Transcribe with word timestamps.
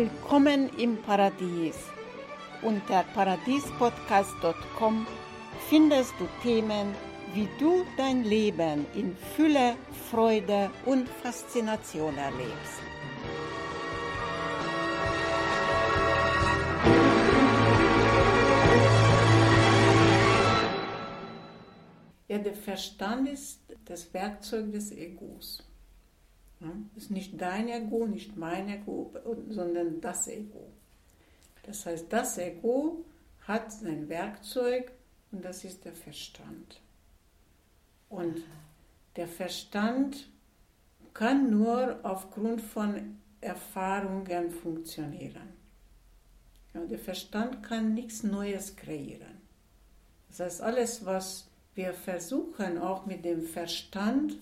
Willkommen 0.00 0.70
im 0.78 0.96
Paradies. 1.02 1.76
Unter 2.62 3.04
paradiespodcast.com 3.12 5.06
findest 5.68 6.14
du 6.18 6.26
Themen, 6.42 6.94
wie 7.34 7.46
du 7.58 7.84
dein 7.98 8.24
Leben 8.24 8.86
in 8.94 9.14
Fülle, 9.14 9.76
Freude 10.10 10.70
und 10.86 11.06
Faszination 11.06 12.16
erlebst. 12.16 12.80
Ja, 22.26 22.38
der 22.38 22.54
Verstand 22.54 23.28
ist 23.28 23.60
das 23.84 24.14
Werkzeug 24.14 24.72
des 24.72 24.92
Egos. 24.92 25.62
Es 26.96 27.04
ist 27.04 27.10
nicht 27.10 27.40
dein 27.40 27.68
Ego, 27.68 28.06
nicht 28.06 28.36
mein 28.36 28.68
Ego, 28.68 29.12
sondern 29.48 30.00
das 30.00 30.28
Ego. 30.28 30.70
Das 31.62 31.86
heißt, 31.86 32.06
das 32.10 32.36
Ego 32.38 33.04
hat 33.46 33.72
sein 33.72 34.08
Werkzeug 34.08 34.92
und 35.32 35.44
das 35.44 35.64
ist 35.64 35.84
der 35.84 35.94
Verstand. 35.94 36.80
Und 38.08 38.42
der 39.16 39.28
Verstand 39.28 40.28
kann 41.14 41.50
nur 41.50 42.00
aufgrund 42.02 42.60
von 42.60 43.18
Erfahrungen 43.40 44.50
funktionieren. 44.50 45.54
Ja, 46.74 46.84
der 46.84 46.98
Verstand 46.98 47.62
kann 47.62 47.94
nichts 47.94 48.22
Neues 48.22 48.76
kreieren. 48.76 49.40
Das 50.28 50.40
heißt, 50.40 50.60
alles, 50.60 51.04
was 51.04 51.48
wir 51.74 51.94
versuchen 51.94 52.78
auch 52.78 53.06
mit 53.06 53.24
dem 53.24 53.42
Verstand 53.42 54.38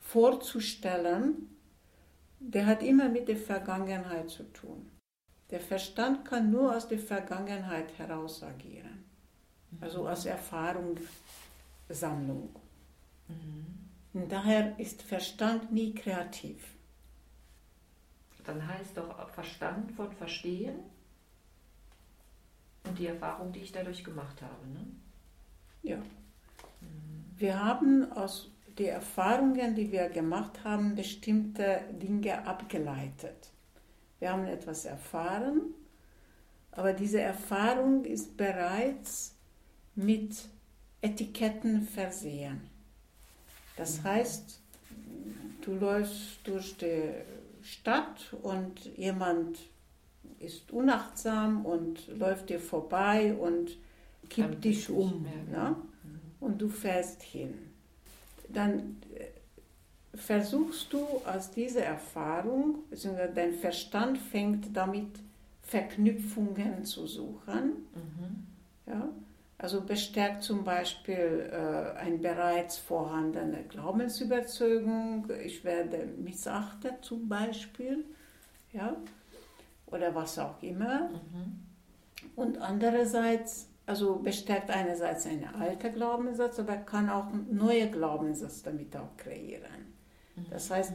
vorzustellen, 0.00 1.48
der 2.48 2.66
hat 2.66 2.82
immer 2.82 3.08
mit 3.08 3.28
der 3.28 3.36
Vergangenheit 3.36 4.28
zu 4.30 4.42
tun. 4.52 4.90
Der 5.50 5.60
Verstand 5.60 6.24
kann 6.24 6.50
nur 6.50 6.76
aus 6.76 6.88
der 6.88 6.98
Vergangenheit 6.98 7.96
heraus 7.98 8.42
agieren, 8.42 9.04
also 9.80 10.08
aus 10.08 10.26
Erfahrungssammlung. 10.26 12.48
Mhm. 13.28 13.66
Und 14.14 14.32
daher 14.32 14.78
ist 14.78 15.02
Verstand 15.02 15.72
nie 15.72 15.94
kreativ. 15.94 16.74
Dann 18.44 18.66
heißt 18.66 18.96
doch 18.96 19.28
Verstand 19.30 19.92
von 19.92 20.10
Verstehen 20.12 20.80
und 22.84 22.98
die 22.98 23.06
Erfahrung, 23.06 23.52
die 23.52 23.60
ich 23.60 23.70
dadurch 23.70 24.02
gemacht 24.02 24.42
habe. 24.42 24.66
Ne? 24.68 24.84
Ja. 25.82 26.02
Wir 27.36 27.64
haben 27.64 28.10
aus 28.12 28.51
den 28.78 28.88
Erfahrungen, 28.88 29.74
die 29.74 29.90
wir 29.92 30.08
gemacht 30.08 30.64
haben, 30.64 30.94
bestimmte 30.94 31.80
Dinge 32.00 32.46
abgeleitet. 32.46 33.50
Wir 34.18 34.32
haben 34.32 34.46
etwas 34.46 34.84
erfahren, 34.84 35.60
aber 36.70 36.92
diese 36.92 37.20
Erfahrung 37.20 38.04
ist 38.04 38.36
bereits 38.36 39.34
mit 39.94 40.48
Etiketten 41.00 41.82
versehen. 41.82 42.60
Das 43.76 43.98
mhm. 43.98 44.04
heißt, 44.04 44.60
du 45.62 45.74
läufst 45.74 46.38
durch 46.44 46.76
die 46.78 47.10
Stadt 47.62 48.34
und 48.42 48.84
jemand 48.96 49.58
ist 50.38 50.72
unachtsam 50.72 51.64
und 51.66 52.08
läuft 52.08 52.50
dir 52.50 52.60
vorbei 52.60 53.34
und 53.34 53.76
kippt 54.28 54.64
dich 54.64 54.88
um. 54.90 55.26
Ja? 55.52 55.76
und 56.42 56.60
du 56.60 56.68
fährst 56.68 57.22
hin. 57.22 57.54
Dann 58.52 59.00
äh, 59.14 60.16
versuchst 60.16 60.92
du 60.92 61.06
aus 61.24 61.50
dieser 61.50 61.84
Erfahrung, 61.84 62.84
beziehungsweise 62.90 63.32
dein 63.32 63.54
Verstand 63.54 64.18
fängt 64.18 64.76
damit 64.76 65.08
Verknüpfungen 65.62 66.84
zu 66.84 67.06
suchen. 67.06 67.86
Mhm. 67.94 68.46
Ja? 68.86 69.08
Also 69.58 69.80
bestärkt 69.80 70.42
zum 70.42 70.64
Beispiel 70.64 71.50
äh, 71.52 71.98
eine 71.98 72.18
bereits 72.18 72.78
vorhandene 72.78 73.62
Glaubensüberzeugung, 73.68 75.30
ich 75.44 75.64
werde 75.64 76.06
missachtet 76.18 77.04
zum 77.04 77.28
Beispiel, 77.28 78.04
ja? 78.72 78.96
oder 79.86 80.14
was 80.14 80.38
auch 80.38 80.60
immer. 80.62 81.10
Mhm. 81.10 81.62
Und 82.34 82.58
andererseits 82.58 83.68
also 83.86 84.16
bestärkt 84.16 84.70
einerseits 84.70 85.26
einen 85.26 85.44
alten 85.44 85.92
Glaubenssatz, 85.92 86.58
aber 86.58 86.76
kann 86.76 87.10
auch 87.10 87.26
neue 87.50 87.90
Glaubenssatz 87.90 88.62
damit 88.62 88.96
auch 88.96 89.16
kreieren. 89.16 89.92
Das 90.50 90.70
heißt, 90.70 90.94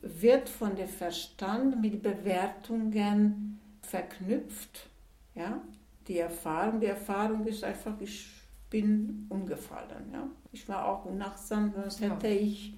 wird 0.00 0.48
von 0.48 0.74
dem 0.74 0.88
Verstand 0.88 1.80
mit 1.80 2.02
Bewertungen 2.02 3.60
verknüpft, 3.82 4.88
ja, 5.34 5.60
die 6.08 6.18
Erfahrung. 6.18 6.80
Die 6.80 6.86
Erfahrung 6.86 7.46
ist 7.46 7.64
einfach, 7.64 8.00
ich 8.00 8.28
bin 8.70 9.26
umgefallen, 9.28 10.10
ja. 10.12 10.26
Ich 10.52 10.68
war 10.68 10.86
auch 10.86 11.04
unachtsam, 11.04 11.72
sonst 11.74 12.00
hätte 12.00 12.28
ja. 12.28 12.34
ich 12.34 12.74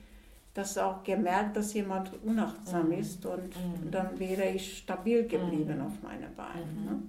das 0.55 0.79
auch 0.79 1.05
gemerkt, 1.05 1.57
dass 1.57 1.75
jemand 1.75 2.11
unachtsam 2.23 2.87
mhm. 2.87 2.93
ist 2.93 3.27
und 3.27 3.49
mhm. 3.49 3.91
dann 3.91 4.19
wäre 4.19 4.49
ich 4.49 4.79
stabil 4.79 5.27
geblieben 5.27 5.79
mhm. 5.79 5.87
auf 5.87 6.03
meinen 6.03 6.35
Beinen. 6.35 6.85
Ne? 6.85 7.03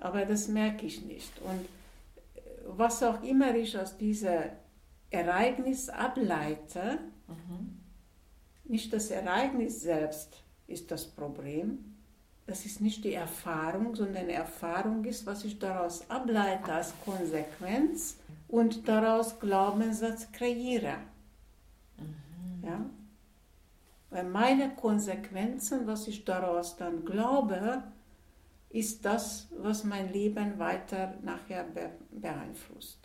Aber 0.00 0.24
das 0.24 0.48
merke 0.48 0.86
ich 0.86 1.04
nicht. 1.04 1.32
Und 1.40 1.64
äh, 2.34 2.40
was 2.66 3.02
auch 3.02 3.22
immer 3.22 3.54
ich 3.54 3.78
aus 3.78 3.96
diesem 3.96 4.42
Ereignis 5.10 5.88
ableite, 5.88 6.98
mhm. 7.26 7.78
nicht 8.64 8.92
das 8.92 9.10
Ereignis 9.10 9.80
selbst 9.80 10.42
ist 10.66 10.90
das 10.90 11.06
Problem, 11.06 11.96
das 12.46 12.64
ist 12.64 12.80
nicht 12.80 13.04
die 13.04 13.12
Erfahrung, 13.12 13.94
sondern 13.94 14.30
Erfahrung 14.30 15.04
ist, 15.04 15.26
was 15.26 15.44
ich 15.44 15.58
daraus 15.58 16.08
ableite 16.10 16.72
als 16.72 16.94
Konsequenz 17.04 18.16
und 18.48 18.88
daraus 18.88 19.38
Glaubenssatz 19.38 20.32
kreiere. 20.32 20.94
Mhm. 21.98 22.66
Ja? 22.66 22.86
Weil 24.10 24.24
meine 24.24 24.70
Konsequenzen, 24.74 25.86
was 25.86 26.08
ich 26.08 26.24
daraus 26.24 26.76
dann 26.76 27.04
glaube, 27.04 27.82
ist 28.70 29.04
das, 29.04 29.48
was 29.56 29.84
mein 29.84 30.12
Leben 30.12 30.58
weiter 30.58 31.14
nachher 31.22 31.66
beeinflusst. 32.10 32.98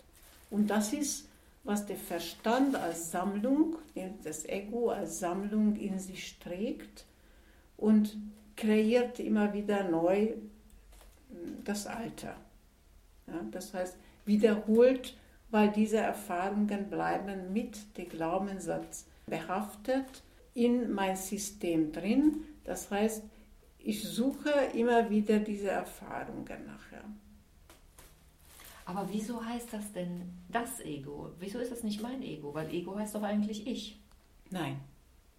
Und 0.50 0.68
das 0.68 0.94
ist, 0.94 1.30
was 1.64 1.86
der 1.86 1.96
Verstand 1.96 2.76
als 2.76 3.12
Sammlung, 3.12 3.78
das 4.24 4.46
Ego 4.46 4.90
als 4.90 5.20
Sammlung 5.20 5.76
in 5.78 5.98
sich 6.00 6.38
trägt 6.40 7.06
und 7.78 8.18
kreiert 8.58 9.20
immer 9.20 9.54
wieder 9.54 9.84
neu 9.90 10.34
hm, 11.30 11.64
das 11.64 11.88
Alter. 11.88 12.36
Ja, 13.28 13.42
das 13.52 13.74
heißt, 13.74 13.98
wiederholt, 14.26 15.18
weil 15.50 15.72
diese 15.72 15.98
Erfahrungen 15.98 16.90
bleiben 16.90 17.54
mit 17.54 17.98
dem 17.98 18.10
Glaubenssatz 18.10 19.06
behaftet 19.26 20.24
in 20.54 20.92
mein 20.92 21.16
System 21.16 21.92
drin. 21.92 22.44
Das 22.66 22.92
heißt, 22.92 23.24
ich 23.84 24.02
suche 24.04 24.50
immer 24.74 25.10
wieder 25.10 25.40
diese 25.40 25.70
Erfahrungen 25.70 26.66
nachher. 26.66 27.04
Aber 28.86 29.08
wieso 29.12 29.44
heißt 29.44 29.74
das 29.74 29.92
denn 29.94 30.22
das 30.50 30.80
Ego? 30.80 31.32
Wieso 31.40 31.60
ist 31.60 31.72
das 31.72 31.84
nicht 31.84 32.02
mein 32.02 32.22
Ego? 32.22 32.54
Weil 32.54 32.74
Ego 32.74 32.98
heißt 32.98 33.16
doch 33.16 33.24
eigentlich 33.24 33.68
ich. 33.68 34.00
Nein. 34.50 34.80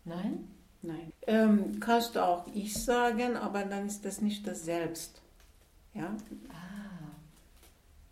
Nein? 0.05 0.49
Nein. 0.83 1.13
Ähm, 1.27 1.81
kannst 1.81 2.15
du 2.15 2.25
auch 2.25 2.47
ich 2.55 2.75
sagen, 2.75 3.37
aber 3.37 3.65
dann 3.65 3.87
ist 3.87 4.05
das 4.05 4.21
nicht 4.21 4.47
das 4.47 4.65
Selbst. 4.65 5.23
Ja? 5.95 6.15
Ah. 6.51 6.95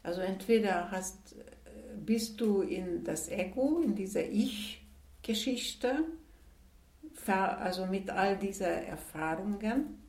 Also 0.02 0.22
entweder 0.22 0.90
hast, 0.90 1.34
bist 2.04 2.40
du 2.40 2.62
in 2.62 3.04
das 3.04 3.28
Ego, 3.28 3.80
in 3.80 3.94
dieser 3.94 4.24
Ich-Geschichte, 4.24 6.04
also 7.26 7.86
mit 7.86 8.10
all 8.10 8.36
diesen 8.38 8.66
Erfahrungen, 8.66 10.01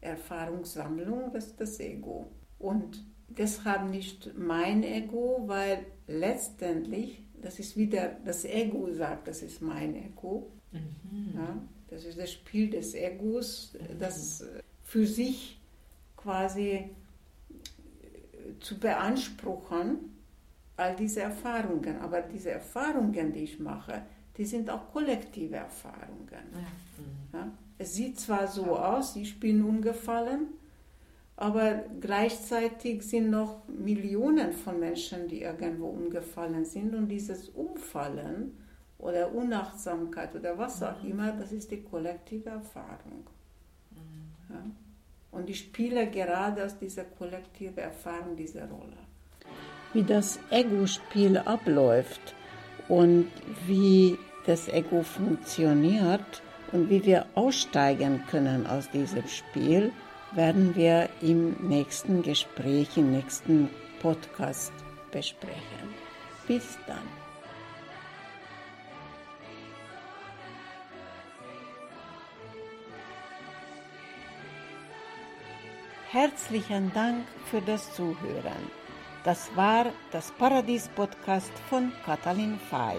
Erfahrungssammlung, 0.00 1.32
das 1.32 1.46
ist 1.46 1.60
das 1.60 1.80
Ego. 1.80 2.30
Und 2.58 3.04
deshalb 3.28 3.90
nicht 3.90 4.36
mein 4.36 4.82
Ego, 4.82 5.44
weil 5.46 5.86
letztendlich, 6.06 7.22
das 7.40 7.58
ist 7.58 7.76
wieder, 7.76 8.16
das 8.24 8.44
Ego 8.44 8.92
sagt, 8.92 9.28
das 9.28 9.42
ist 9.42 9.62
mein 9.62 9.94
Ego. 9.94 10.50
Mhm. 10.72 11.34
Ja, 11.34 11.62
das 11.88 12.04
ist 12.04 12.18
das 12.18 12.32
Spiel 12.32 12.70
des 12.70 12.94
Egos, 12.94 13.76
das 13.98 14.44
für 14.84 15.06
sich 15.06 15.60
quasi 16.16 16.70
äh, 16.70 16.90
zu 18.60 18.78
beanspruchen, 18.78 20.16
all 20.76 20.96
diese 20.96 21.22
Erfahrungen. 21.22 22.00
Aber 22.00 22.20
diese 22.20 22.50
Erfahrungen, 22.50 23.32
die 23.32 23.44
ich 23.44 23.58
mache, 23.58 24.02
die 24.36 24.44
sind 24.44 24.70
auch 24.70 24.92
kollektive 24.92 25.56
Erfahrungen. 25.56 26.28
Ja. 27.32 27.38
Ja? 27.38 27.52
Es 27.78 27.94
sieht 27.94 28.18
zwar 28.18 28.48
so 28.48 28.76
aus, 28.76 29.14
ich 29.16 29.38
bin 29.38 29.62
umgefallen, 29.62 30.48
aber 31.36 31.84
gleichzeitig 32.00 33.04
sind 33.04 33.30
noch 33.30 33.62
Millionen 33.68 34.52
von 34.52 34.80
Menschen, 34.80 35.28
die 35.28 35.42
irgendwo 35.42 35.86
umgefallen 35.86 36.64
sind 36.64 36.94
und 36.96 37.08
dieses 37.08 37.48
Umfallen 37.50 38.56
oder 38.98 39.32
Unachtsamkeit 39.32 40.34
oder 40.34 40.58
was 40.58 40.82
auch 40.82 41.00
mhm. 41.02 41.10
immer, 41.10 41.32
das 41.32 41.52
ist 41.52 41.70
die 41.70 41.82
kollektive 41.82 42.50
Erfahrung. 42.50 43.24
Mhm. 43.92 44.54
Ja? 44.54 44.62
Und 45.30 45.48
ich 45.48 45.60
spiele 45.60 46.08
gerade 46.10 46.64
aus 46.64 46.76
dieser 46.76 47.04
kollektiven 47.04 47.78
Erfahrung 47.78 48.34
diese 48.34 48.62
Rolle. 48.62 48.96
Wie 49.92 50.02
das 50.02 50.40
Ego-Spiel 50.50 51.38
abläuft 51.38 52.34
und 52.88 53.28
wie 53.66 54.18
das 54.46 54.68
Ego 54.68 55.04
funktioniert 55.04 56.42
und 56.72 56.90
wie 56.90 57.04
wir 57.04 57.26
aussteigen 57.34 58.22
können 58.30 58.66
aus 58.66 58.90
diesem 58.90 59.26
Spiel, 59.28 59.92
werden 60.32 60.74
wir 60.76 61.08
im 61.22 61.56
nächsten 61.68 62.22
Gespräch, 62.22 62.96
im 62.96 63.12
nächsten 63.12 63.70
Podcast 64.00 64.72
besprechen. 65.10 65.94
Bis 66.46 66.78
dann. 66.86 66.98
Herzlichen 76.10 76.90
Dank 76.94 77.26
für 77.50 77.60
das 77.60 77.94
Zuhören. 77.94 78.70
Das 79.24 79.50
war 79.54 79.86
das 80.10 80.30
Paradies-Podcast 80.32 81.52
von 81.68 81.92
Katalin 82.06 82.58
Fay. 82.70 82.96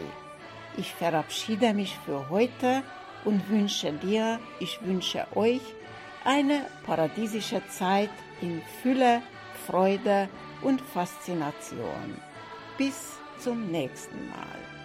Ich 0.78 0.94
verabschiede 0.94 1.74
mich 1.74 1.98
für 2.06 2.30
heute 2.30 2.84
und 3.26 3.50
wünsche 3.50 3.92
dir, 3.94 4.40
ich 4.60 4.80
wünsche 4.84 5.26
euch 5.36 5.62
eine 6.24 6.66
paradiesische 6.86 7.62
Zeit 7.70 8.10
in 8.42 8.62
Fülle, 8.82 9.22
Freude 9.66 10.30
und 10.62 10.82
Faszination. 10.82 12.22
Bis 12.78 13.18
zum 13.40 13.72
nächsten 13.72 14.30
Mal. 14.30 14.79